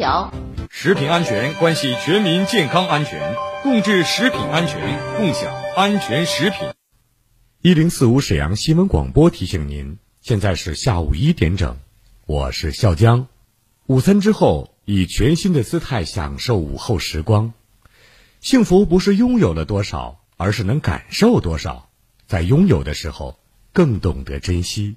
[0.00, 0.32] 条。
[0.70, 6.70] 食品安全关系全民健康安全，共治食品安全，共享安全食品。
[7.60, 11.76] 一零四五沈阳新闻广播提醒您，现在是下午一点整，
[12.24, 13.28] 我是笑江。
[13.88, 17.52] 午餐之后，以全新的姿态享受午后时光。
[18.40, 21.90] 幸福不是拥有了多少，而是能感受多少。
[22.26, 23.38] 在拥有的时候，
[23.74, 24.96] 更懂得珍惜。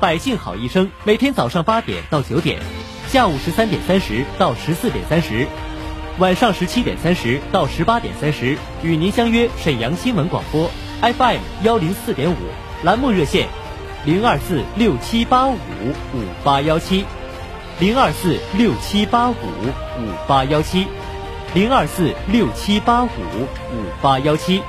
[0.00, 2.58] 百姓好医生每天早上八点到九点，
[3.08, 5.46] 下午十三点三十到十四点三十，
[6.18, 10.70] 晚上十七点三十到十八点三十，与您相约沈阳新闻广播
[11.02, 12.36] FM 幺零四点五，
[12.82, 13.46] 栏目热线
[14.06, 15.58] 零二四六七八五
[16.14, 17.04] 五八幺七，
[17.78, 20.86] 零二四六七八五五八幺七，
[21.52, 24.62] 零二四六七八五五八幺七。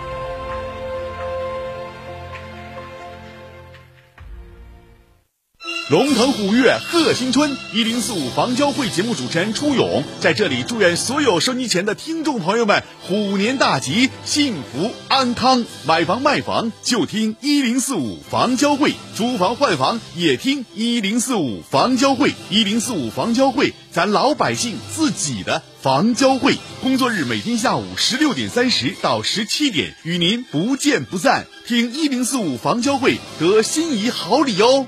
[5.92, 15.66] 龙腾虎跃贺新春，一零四五房交会节目主持人初勇在这里祝愿所有收机前的听众朋友们虎年大吉，幸福安康。
[15.86, 22.32] 买房卖房就听一零四五房交会，租房换房也听一零四五房交会。
[22.50, 26.56] 一零四五房交会，咱老百姓自己的房交会。
[26.82, 31.48] 工作日每天下午十六点三十到十七点，与您不见不散。
[31.68, 34.88] 听一零四五房交会得心仪好礼哦。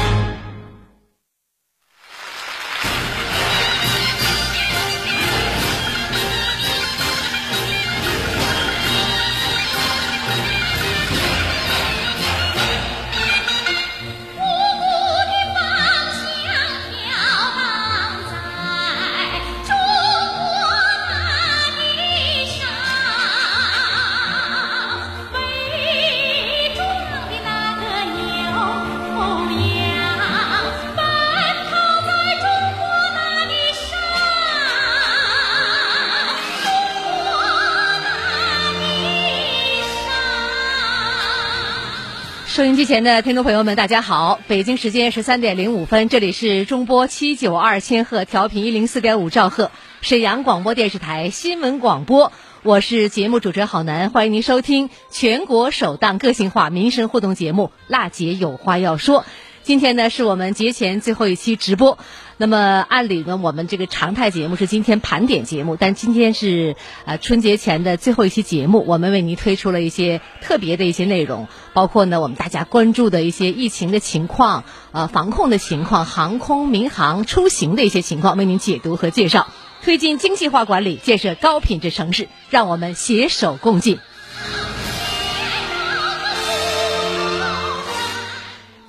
[42.61, 44.39] 收音机前的听众朋友们，大家好！
[44.47, 49.71] 北京时间十三点零五分，这里是中波七九二千赫调频一零四点五兆赫，
[50.01, 52.31] 沈阳广播电视台新闻广播。
[52.61, 59.21] 我是节目主持人郝楠，欢迎您收听全国首档个性化民生互动节目《辣姐有话要说》。
[59.63, 61.97] 今天呢，是我们节前最后一期直播。
[62.41, 79.45] 那么，按理呢，我们这个常态节目是今天盘点节目，但今天是呃春节前的最后一期节目，我们为您推出了一些特别的一些内容，包括呢我们大家关注的一些疫情的情况、呃防控的情况、航空、民航出行的一些情况，为您解读和介绍，
[79.83, 83.99] 推进精细化管理，建设高品质城市，让我们携手共进。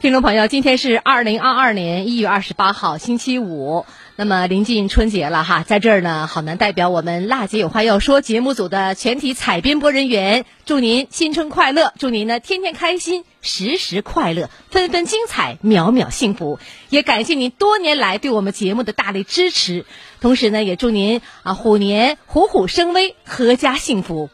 [0.02, 3.86] 听众朋友，今天是二零二二年一月二十八号，星期五。
[4.16, 16.58] 那么临近春节了哈，在这儿呢，好男代表我们辣姐有话要说节目组的全体采编播人员，祝您新春快乐，祝您呢天天开心，时时快乐，分分精彩，秒秒幸福。
[16.88, 19.86] 也感谢您多年来对我们节目的大力支持，
[20.20, 24.30] 同时呢，也祝您啊虎年虎虎生威，阖家幸福。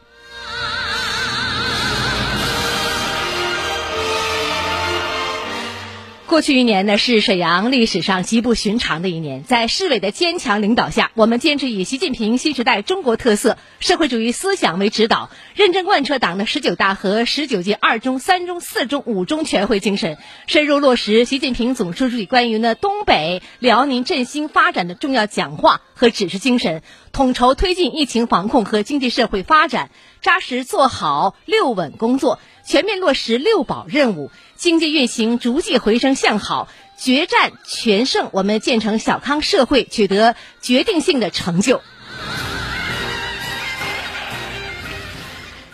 [6.29, 9.43] 过去一年呢，是沈阳历史上极不寻常的一年。
[9.43, 29.89] 在市委的坚强领导下，我们坚持以习近平新时代中国特色社会主义思想为指导，认真贯彻党的十九大和十九届二中、三中、四中、五中全会精神，深入落实习近平总书记关于呢东北、辽宁振兴发展的重要讲话和指示精神，统筹推进疫情防控和经济社会发展，
[30.21, 34.29] 扎实做好六稳工作，全面落实六保任务。
[34.59, 36.67] 经济运行逐季回升向好，
[36.97, 41.81] 决战全胜，我们建成小康社会取得决定性的成就。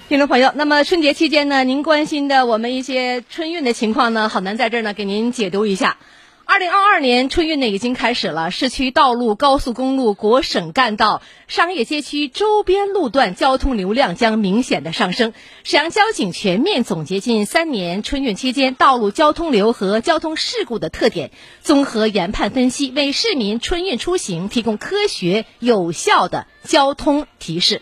[0.07, 5.97] 听众朋友，那么春节期间呢，您关心的我们一些春运的情况呢，好难在这儿呢给您解读一下。
[6.47, 15.33] 二零二二年春运呢已经开始了，市区道路、高速公路、国省干道、商业街区周边路段交通流量将明显的上升。
[15.63, 21.31] 沈阳交警全面总结近三年春运期间道路交通流和交通事故的特点，
[21.61, 27.81] 综合研判分析，为市民春运出行提供科学有效的交通提示。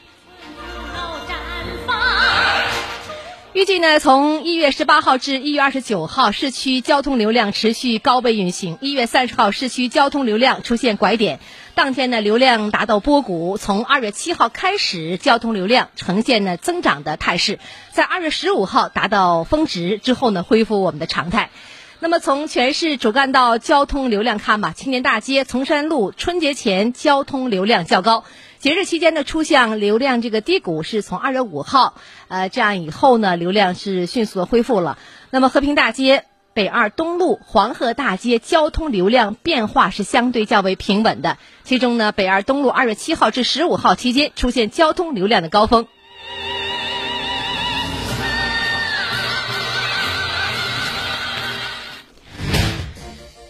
[3.54, 8.80] 预计呢，从一月十八号至一月二十九号，市区交通流量持续高位运行。
[8.82, 11.40] 一月三十号，市区交通流量出现拐点，
[11.76, 13.60] 当天呢，流量达到波谷。
[13.60, 17.60] 从二月七号开始，交通流量呈现呢增长的态势，
[17.92, 21.52] 在二月十五号达到峰值之后呢，恢复我们的常态。
[22.00, 28.24] 那么从全市主干道交通流量看吧，青年大街、崇山路春节前交通流量较高。
[28.64, 31.96] 节日期间的出现流量这个低谷是从二月五号，
[32.30, 34.98] 呃，这样以后呢，流量是迅速的恢复了。
[35.32, 36.24] 那么和平大街、
[36.54, 41.38] 北二东路、黄河大街交通流量变化是相对较为平稳的。
[41.66, 45.86] 其中呢，北二东路二月七号至十五号期间出现交通流量的高峰。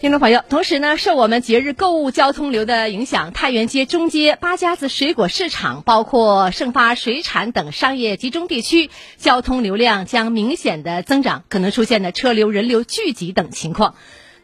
[0.04, 13.94] 听众朋友，同时呢，受我们节日购物交通流的影响，太原街、中街、八家子水果市场，包括盛发水产等商业集中地区，交通流量将明显的增长，可能出现的车流人流聚集等情况。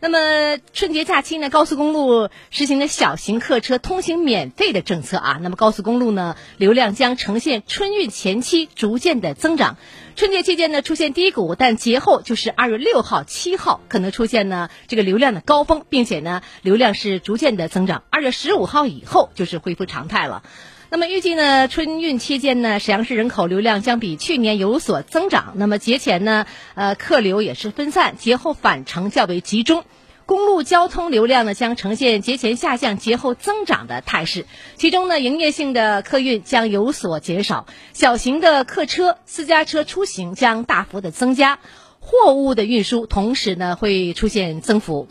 [0.03, 9.77] 那么春节假期呢，高速公路实行的小型客车通行免费的政策啊，那么高速公路呢，流量将呈现春运前期逐渐的增长。
[10.21, 18.03] 春节期间呢出现低谷，但节后就是二月六号、七号可能出现呢这个流量的高峰，并且呢流量是逐渐的增长。
[18.11, 20.43] 二月十五号以后就是恢复常态了。
[20.91, 25.55] 那么预计呢春运期间呢沈阳市人口流量将比去年有所增长。
[25.57, 29.85] 那么节前呢呃客流也是分散，节后返程较为集中。
[30.31, 34.47] 公路交通流量呢将呈现节前下降、节后增长的态势，
[34.77, 41.59] 其中呢营业性的客运将有所减少，小型的客车、私家车出行将大幅的增加，
[41.99, 45.09] 货物的运输同时呢会出现增幅。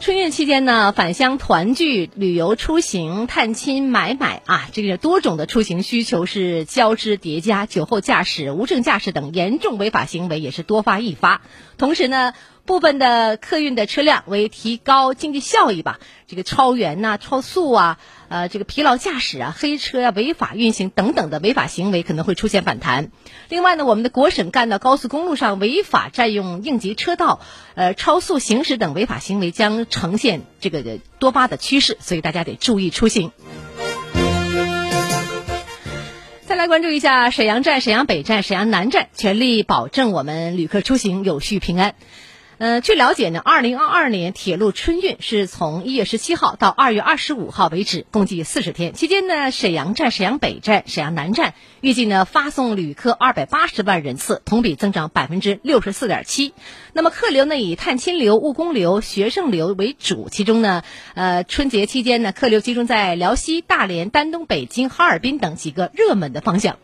[0.00, 11.42] 春运期间呢，返乡团聚、旅游出行、探亲买买啊，这个多种的出行需求是交织叠加，酒后驾驶、无证驾驶等严重违法行为也是多发易发。
[11.78, 12.32] 同时呢，
[12.68, 17.98] 部分的客运的车辆为提高经济效益吧，这个超员呐、超速啊。
[18.28, 23.10] 呃，这个疲劳驾驶啊、黑车啊、违法运行等等的违法行为可能会出现反弹。
[23.48, 27.40] 另外呢，我们的国省干道、高速公路上违法占用应急车道、
[27.74, 33.32] 呃超速行驶等违法行为将呈现这个多发的趋势，所以大家得注意出行。
[36.44, 41.94] 再来关注一下沈阳站、沈阳北站、沈阳南站，全力保证我们旅客出行有序平安。
[42.58, 48.94] 呃，据了解呢，二零二二年铁路春运是从一月十七号到二月二十五号为止，共计四十天。
[48.94, 56.52] 期间呢，沈阳站、沈阳北站、沈阳南站预计呢发送旅客二百八十万人次，同比增长百分之六十四点七。
[56.92, 60.82] 那么客流呢以探亲流、务工流、学生流为主，其中呢，
[61.14, 66.76] 呃，春节期间呢客流集中在辽西、大连、丹东、北京、哈尔滨等几个热门的方向。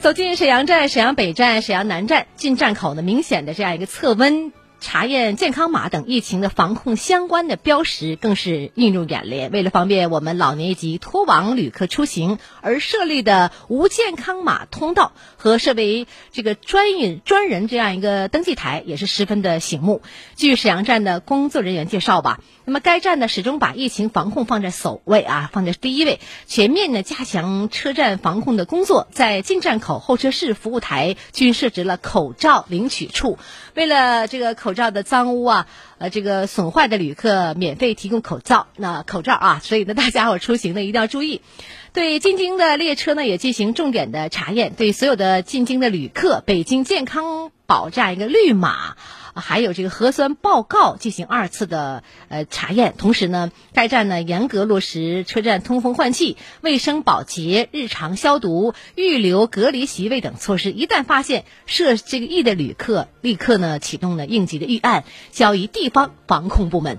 [0.00, 9.50] 走进沈阳站、沈阳北站、沈阳南站进站口呢，明显的这样一个测温、查验健康码等疫情的防控相关的标识更是映入眼帘。
[9.50, 20.02] 为了方便我们老年及脱网旅客出行而设立的无健康码通道和设为这个专运专人这样一个登记台，也是十分的醒目。
[20.34, 22.40] 据沈阳站的工作人员介绍吧。
[22.64, 33.38] 那么该站呢，始终把疫情防控放在首位啊，放在第一位，全面呢加强车站防控的工作，在进站口、候车室、服务台均设置了口罩领取处。
[33.80, 41.40] 为了这个口罩的脏污啊，呃，这个损坏的旅客免费提供口罩，那口罩啊，所以呢，大家伙出行呢一定要注意。
[41.94, 48.96] 对进京的列车呢也进行重点的查验，对所有的进京的旅客，北京健康宝这样一个绿码。
[49.34, 60.70] 还有这个核酸报告进行二次的呃查验，同时呢，该站呢严格落实车站通风换气、卫生保洁、日常消毒、预留隔离席位等措施。
[60.72, 66.98] 一旦发现涉这个疫的旅客，立刻呢启动了应急的预案，交于地方防控部门。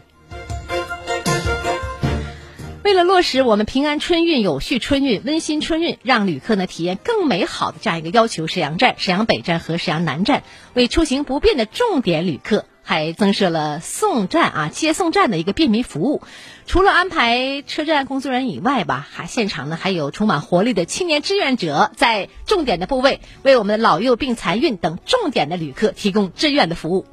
[2.83, 10.41] 为了落实我们平安春运、有序春运、温馨春运，让旅客呢体验更美好的这样一个要求，沈阳站、沈阳北站和沈阳南站
[10.73, 16.23] 为出行不便的重点旅客，还增设了送站啊、接送站的一个便民服务。
[16.65, 27.05] 除了安排车站工作人员以外吧，还现场呢还有充满活力的青年志愿者，在重点的部位为我们的老幼病残孕等重点的旅客提供志愿的服务。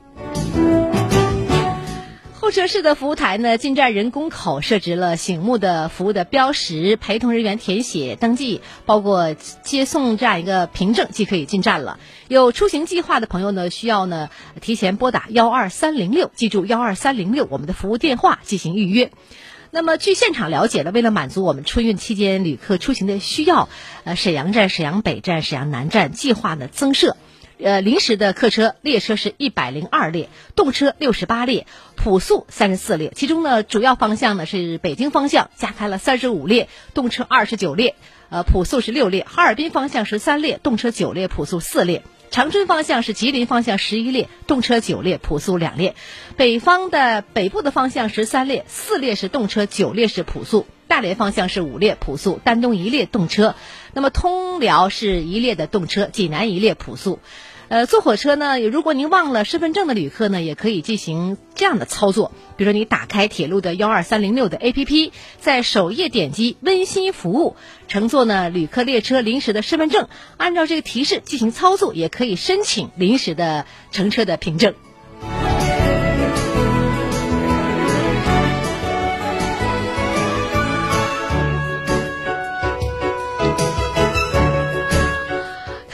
[2.49, 12.01] 候车室的服务台呢，进站人工口设置了醒目的服务的标识，陪同人员填写登记，包括接送这样一个凭证，即可以进站了。
[12.27, 14.31] 有出行计划的朋友呢，需要呢
[14.63, 19.11] 提前拨打幺二三零六，记住幺二三零六我们的服务电话进行预约。
[19.71, 23.69] 那么，据现场了解呢，为了满足我们春运期间旅客出行的需要，
[24.05, 27.15] 呃，沈阳站、沈阳北站、沈阳南站计划呢增设。
[27.61, 33.13] 呃，临时的客车列车是一百零二列，动车六十八列，普速三十四列。
[33.17, 37.97] 其中呢，主要方向呢是北京方向加开了三十五列，动车二十九列，
[38.31, 45.95] 呃，普速是六列；哈尔滨方向十三列，动车九列，普速四列；长春方向是吉林方向十一列，动车九列，普速两列；
[46.37, 53.57] 北方的北部的方向十三列，四列是动车，九列是普速；大连方向是五列普速，丹东一列动车；
[53.95, 57.19] 那么通辽是一列的动车，济南一列普速。
[57.69, 62.33] 呃，坐火车呢，如果您忘了身份证的旅客呢，也可以进行这样的操作。
[62.57, 67.57] 比如说，你打开铁路的幺二三零六的 APP，在首页点击温馨服务，
[67.87, 70.09] 乘坐呢旅客列车临时的身份证，
[70.39, 74.75] 按照这个提示进行操作，也可以申请临时的乘车的凭证。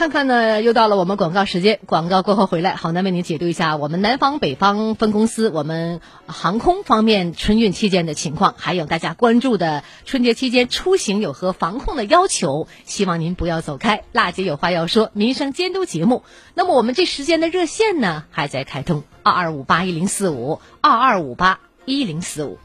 [0.05, 1.79] 看看呢，又到了我们广告时间。
[1.87, 12.67] 广告过后回来，好男为您解读一下我们南方北方分公司我们航空方面春运期间的情况，还有大家关注的春节期间出行有何防控的要求。
[12.85, 16.21] 希望您不要走开，辣姐有话要说，民生监督节目。
[16.53, 22.59] 那么我们这时间的热线呢，还在开通二二五八一零四五二二五八一零四五。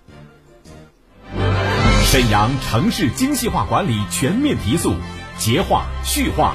[2.04, 4.92] 沈阳城市精细化管理全面提速，
[5.38, 6.54] 洁化、序化。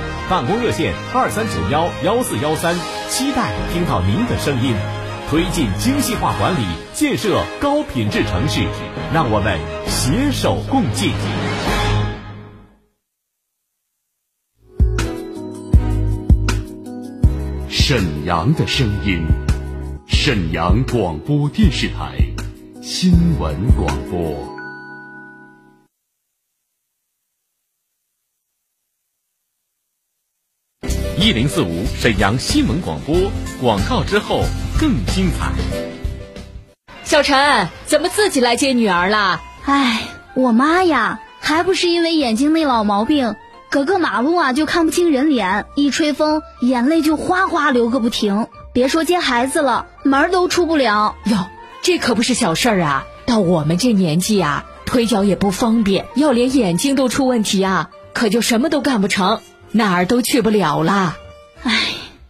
[0.31, 2.73] 办公热线二三九幺幺四幺三，
[3.09, 4.73] 期待听到您的声音。
[5.29, 8.61] 推进精细化管理，建设高品质城市，
[9.13, 11.11] 让我们携手共进。
[17.67, 19.25] 沈阳的声音，
[20.07, 22.15] 沈阳广播电视台
[22.81, 24.50] 新闻广播。
[31.23, 33.15] 一零四五沈阳新闻广播，
[33.61, 34.41] 广告之后
[34.79, 35.51] 更精彩。
[37.03, 39.39] 小陈，怎么自己来接女儿了？
[39.63, 40.01] 唉，
[40.33, 43.35] 我妈呀，还不是因为眼睛那老毛病，
[43.69, 48.47] 隔个马路啊就看不清人脸，一吹风眼泪就哗哗流个不停。
[48.73, 51.15] 别说接孩子了，门都出不了。
[51.25, 51.37] 哟，
[51.83, 53.05] 这可不是小事儿啊！
[53.27, 59.39] 到我们这年纪啊，腿脚也不方便，要连眼睛都出问题啊，可就什么都干不成，
[59.71, 61.17] 哪儿都去不了了。
[61.63, 61.79] 唉，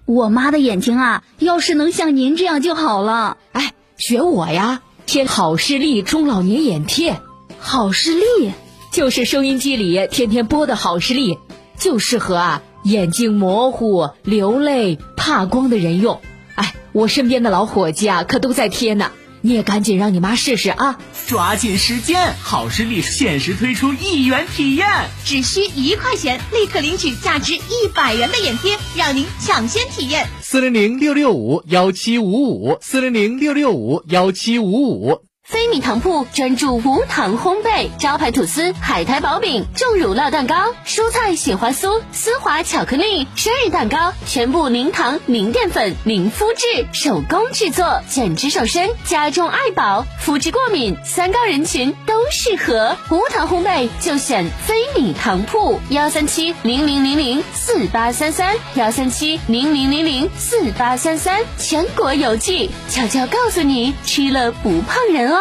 [0.06, 3.38] 我妈的眼睛啊，要是能像您这样就好了。
[3.52, 7.20] 哎，学我呀，贴好视力中老年眼贴。
[7.60, 8.52] 好视力
[8.92, 11.38] 就是收音机里天天播的好视力，
[11.78, 16.20] 就适合啊眼睛模糊、流泪、怕光的人用。
[16.56, 19.12] 哎，我身边的老伙计啊，可都在贴呢。
[19.44, 21.00] 你也赶紧让你妈试试啊！
[21.28, 24.88] 抓紧时间，好视力限时推出一元体验，
[25.26, 30.28] 只需一块钱，立刻领取价值一百元的眼贴，让您抢先体验。
[30.42, 35.31] 四零零六六五幺七五五，四零零六六五幺七五五。
[35.52, 40.56] 飞米糖铺专注无糖烘焙，招牌吐司、海苔薄饼、重乳酪蛋糕、
[40.86, 52.96] 蔬菜雪花酥、丝滑巧克力、生日蛋糕，全部零糖、零淀粉、零麸质，手工制作，减脂瘦身，家中爱宝，肤质过敏、三高人群都适合。
[53.10, 65.41] 无糖烘焙就选飞米糖铺，幺三七零零零零四八三三，幺三七零零零零四八三三，全国邮寄，悄悄告诉你，吃了不胖人哦。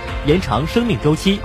[0.25, 1.39] 延长生命周期。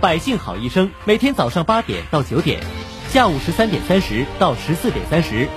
[0.00, 2.60] 百姓好医生每天早上八点到九点，
[3.08, 5.48] 下午十三点三十到十四点三十，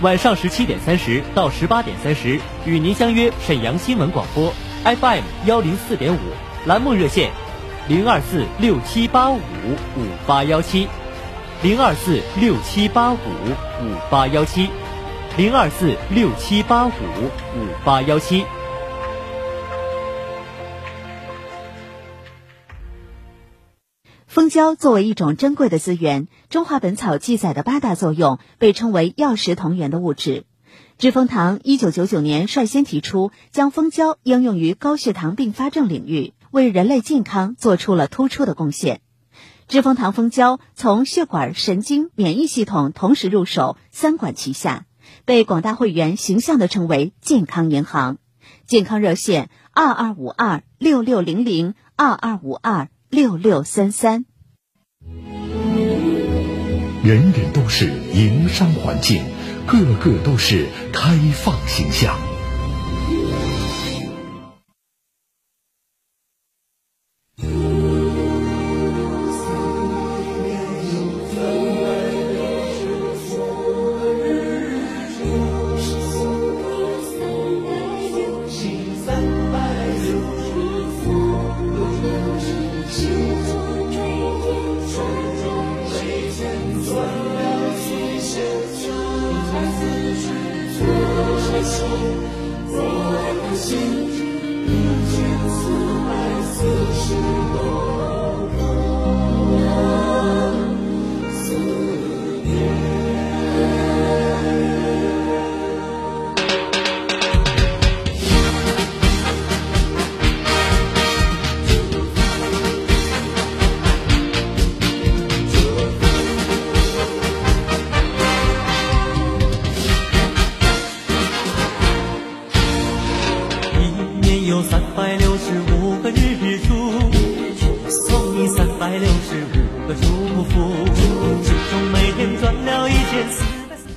[0.00, 4.52] 晚上十七点三十到十八点三十，与您相约沈阳新闻广播
[4.84, 6.18] FM 幺零四点五
[6.66, 7.30] 栏目热线
[7.88, 10.88] 零二四六七八五五八幺七
[11.62, 14.68] 零二四六七八五五八幺七
[15.36, 18.44] 零二四六七八五五八幺七。
[24.36, 30.44] 蜂胶作为一种珍贵的资源，《中华本草》记载的八大作用被称为药食同源的物质。
[30.98, 39.00] 知蜂堂一九九九年率先提出将蜂胶应用于高血糖并发症领域，为人类健康做出了突出的贡献。
[39.68, 44.84] 知蜂堂蜂胶从血管、神经、免疫系统同时入手，三管齐下，
[45.24, 48.18] 被广大会员形象地称为“健康银行”。
[48.68, 52.90] 健康热线：二二五二六六零零二二五二。
[53.08, 54.24] 六六三三，
[57.04, 59.24] 人人都是营商环境，
[59.66, 62.18] 个个都是开放形象。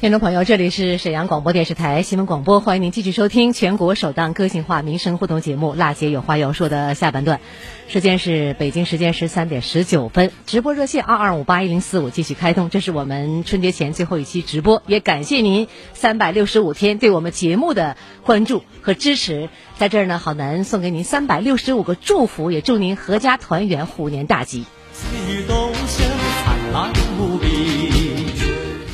[0.09, 7.39] 听众朋友，这里是沈阳广播电视台新闻广播，欢迎您继续收听全国首档个性化民生互动节目《辣姐有话要说》的下半段。
[7.87, 19.47] 时间是北京时间十三点十九分，直播热线二二五八一零四五继续开通，这是我们春节前最后一期直播，也感谢您三百六十五天对我们节目的关注和支持。
[19.77, 24.65] 在这儿呢，好男送给您三百六十五个祝福，也祝您阖家团圆，虎年大吉。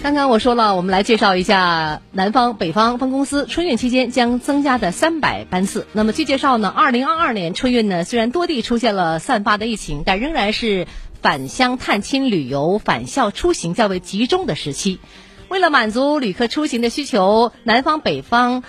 [0.05, 5.87] 刚刚我说了，我们来介绍一下南方、北方分公司春运期间将增加的三百班次。
[5.93, 10.85] 那么据介绍呢，二零二二年春运呢，虽然多地出现了散发的疫情，但仍然是
[11.23, 14.99] 返乡探亲旅游、返校出行较为集中的时期。
[15.49, 18.61] 为了满足旅客出行的需求，南方、北方。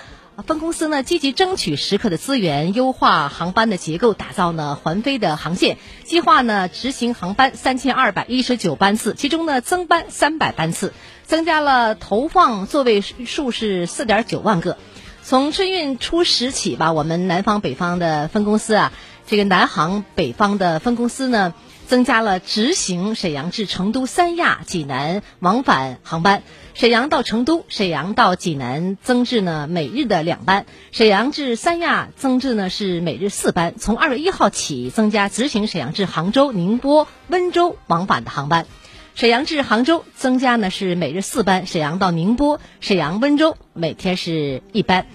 [0.47, 5.79] 分公司呢积极争取时刻的资源，优化航班的结构，打造呢环飞的航线。
[6.05, 10.93] 计划呢执行航班三千二百一十九班次，其中呢增班三百班次，
[11.27, 14.79] 增加了投放座位数是四点九万个。
[15.23, 18.93] 从春运初始起吧，我们南方北方的分公司啊，
[19.27, 21.53] 这个南航北方的分公司呢。
[21.87, 26.43] 增加了直行沈阳至成都、三亚、济南往返航班，
[26.75, 33.75] 沈阳到成都、沈阳到济南增至呢每日的两班，沈阳至三亚增至呢是每日四班。
[33.79, 38.67] 从二月一号起，增加直行沈阳至杭州、宁波、温州往返的航班，
[39.17, 45.07] 沈阳至杭州增加呢是每日四班，沈阳到宁波、沈阳、温州每天是一班。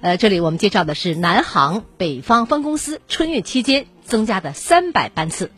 [0.00, 5.50] 呃，这里我们介绍的是南航北方分公司春运期间增加的三百班次。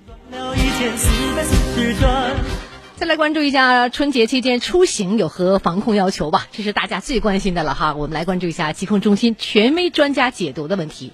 [2.96, 7.94] 再来关注一下春节期间出行有何防控要求吧，这是大家最关心的了哈。
[7.94, 11.12] 我们来关注一下疾控中心权威专家解读的问题。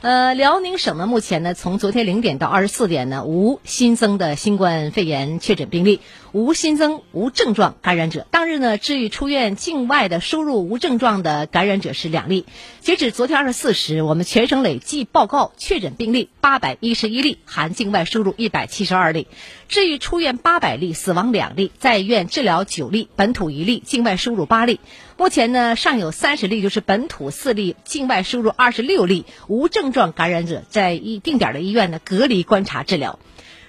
[0.00, 5.98] 呃，辽宁省呢，目前呢，从昨天零点到二十四点呢，无新增的新冠肺炎确诊病例，
[6.30, 8.24] 无新增无症状感染者。
[8.30, 12.46] 当日呢，治愈出院境外的输入无症状的感染者是两例。
[12.80, 19.26] 截止昨天二十四时，我们全省累计报告确诊病例八百一十一例，含境外输入一百七十二例，
[19.68, 24.80] 治愈出院八百例，死亡两例，在院治疗九例，本土一例，境外输入八例。
[25.18, 33.18] 目前呢，尚有三十例，就是本土四例，境外输入二十六例，无症状感染者在一定点的医院呢隔离观察治疗。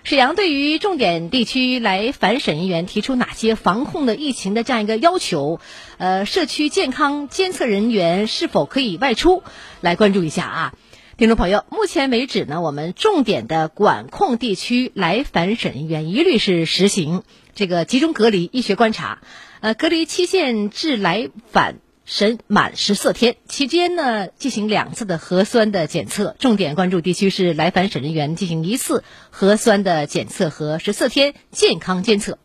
[0.05, 5.59] 沈阳对于重点地区来返省人员提出哪些防控的疫情的这样一个要求？
[5.97, 9.43] 呃，社区健康监测人员是否可以外出？
[9.81, 10.73] 来关注一下啊，
[11.19, 19.19] 听众朋友，目前为止呢，我们重点的管控地区来返省人员一律是实行这个集中隔离、医学观察。
[19.59, 32.39] 呃，隔离期限至来返审满十四天，期间呢进行两次的核酸的检测，重点关注地区是来返省人员进行一次核酸的检测和十四天健康监测。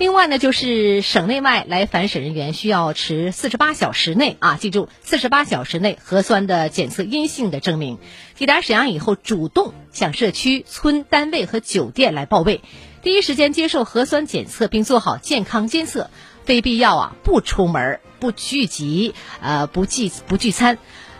[0.00, 7.98] 另外呢，就是省内外来返省人员需要持四十八小时内啊，记住四十八小时内核酸的检测阴性的证明。
[8.34, 12.62] 抵达沈阳以后，主动向社区、村、单位和酒店来报备。
[13.02, 16.08] 第一时间接受核酸检测，并做好健康监测，
[16.46, 20.78] 非必要啊不出门、不聚集、呃不聚不聚餐，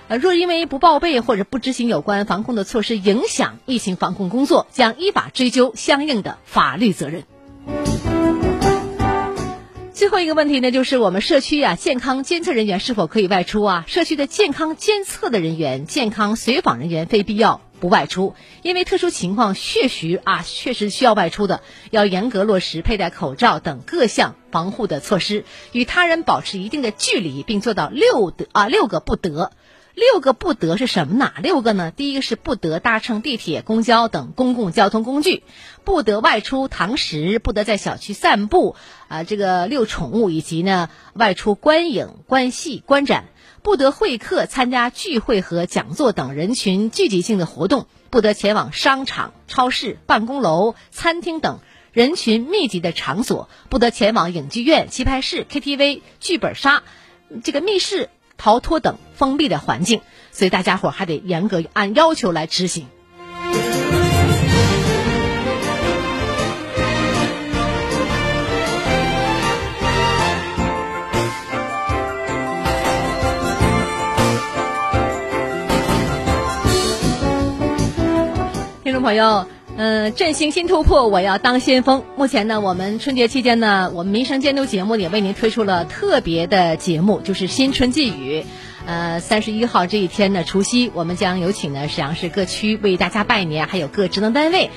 [0.08, 7.24] 呃若因为不报备或者不执行有关防控的措施，影响疫情防控工作，将依法追究相应的法律责任。
[10.00, 13.84] 最后一个问题呢，就是我们社区啊健康监测人员是否可以外出啊？
[13.86, 17.60] 社区的健康监测的人员、健康随访人员，非必要。
[17.80, 21.60] 不外出，因为特殊情况确实啊，确实需要外出的，
[21.90, 29.52] 要严格落实佩戴口罩等各项防护的措施，与他人保持一定的距离，并做到六得啊六个不得。
[30.00, 31.14] 六个不得是什么？
[31.14, 31.90] 哪六个呢？
[31.94, 35.42] 第一个是不得搭乘地铁、公交等公共交通工具，
[35.84, 38.76] 不得外出堂食，不得在小区散步
[39.08, 43.26] 啊，这个遛宠物，以及呢外出观影、观戏、观展。
[43.62, 51.58] 不得会客、参加聚会和讲座等人群聚集性的活动；不得前往商场、超市、办公楼、餐厅等
[51.92, 56.82] 人群密集的场所；不得前往影剧院、棋牌室、KTV、剧本杀、
[57.44, 58.08] 这个密室
[58.40, 60.00] 逃脱等封闭的环境。
[60.33, 62.87] 所以大家伙还得严格按要求来执行。
[78.83, 79.46] 听众朋友，
[79.82, 82.04] 嗯，振兴新突破，我要当先锋。
[82.14, 88.44] 目前呢，我们春节期间呢，我们民生监督节目也为您推出了特别的节目，就是新春寄语。
[88.84, 94.70] 呃，三十一号这一天呢，除夕，我们将有请呢沈阳市各区为大家拜年，还有各职能单位。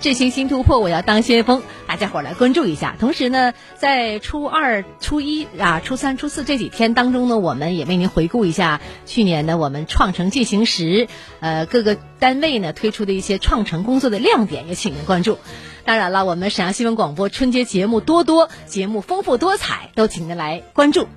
[0.00, 2.96] 振兴新突破，我要当先锋，大家伙儿来关注一下。
[2.98, 11.06] 同时呢，在初二、初一啊、初三、初四这几天当中呢，我们也为您回顾一下去年呢我们创城进行时，
[11.40, 15.36] 呃各个单位呢推出的一些创城工作的亮点，也请您关注。
[15.84, 21.08] 当然了，我们沈阳新闻广播春节节目多多，节目丰富多彩，都请您来关注。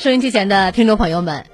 [0.00, 1.44] 收音机前的听众朋友们，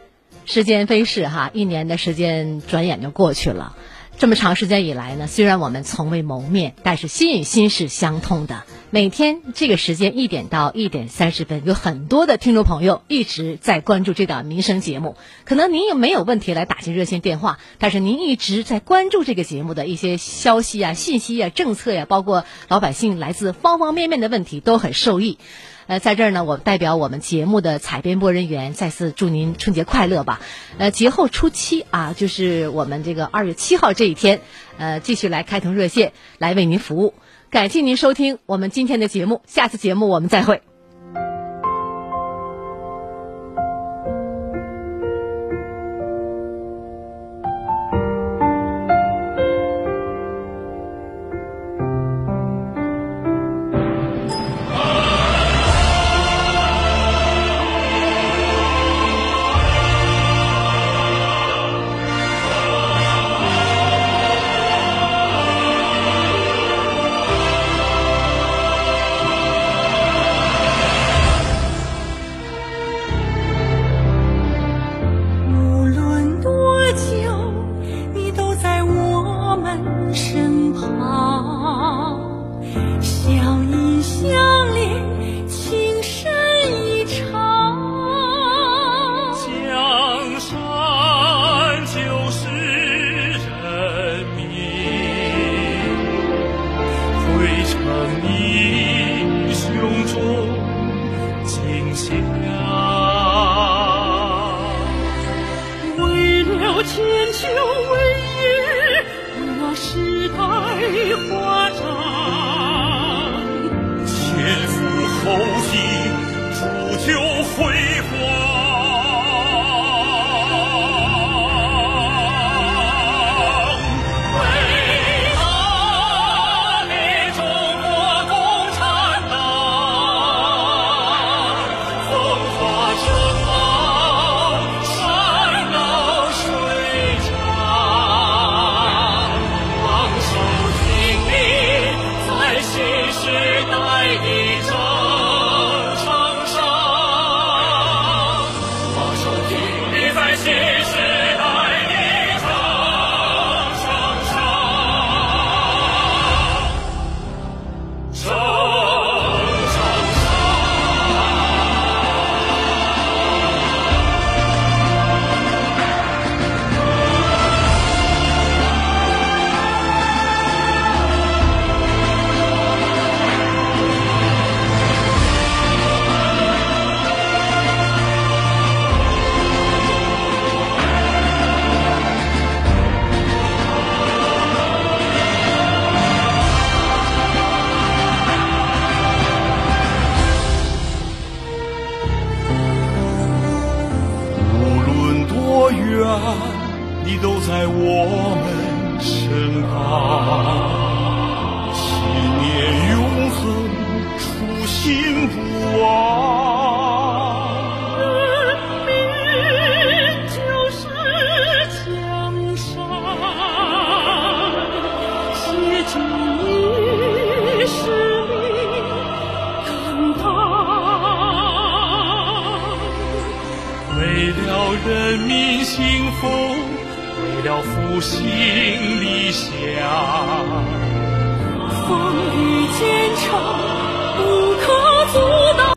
[0.45, 3.75] 时间飞逝哈，一年的时间转眼就过去了。
[4.19, 8.63] 这么长时间以来呢，虽然我们从未谋面，但是心与心是相通的。
[8.91, 15.17] 每天这个时间一点到一点三十分，有很多的听众朋友一直在关注这档民生节目。
[15.45, 25.39] 可能您也没有问题来打进热线电话，但是您一直在关注这个节目的一些消息啊、信息啊、政策呀、包括老百姓来自方方面面的问题，都很受益。
[25.87, 30.40] 呃，在这儿呢，我代表我们节目的采编播人员再次祝您春节快乐吧。
[30.79, 34.40] 呃，节后初七啊，就是我们这个二月七号这一天，
[34.79, 37.14] 呃，继续来开通热线来为您服务。
[37.51, 40.76] 感谢您收听我们今天的节目，下次节目我们再会。